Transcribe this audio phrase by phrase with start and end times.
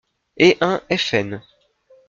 [0.37, 1.41] et un f.n.